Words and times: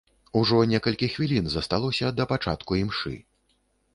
Ужо 0.39 0.59
некалькі 0.71 1.09
хвілін 1.15 1.45
засталося 1.57 2.11
да 2.19 2.27
пачатку 2.31 2.79
імшы. 2.83 3.13